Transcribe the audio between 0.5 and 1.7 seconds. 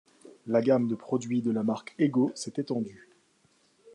gamme de produits de la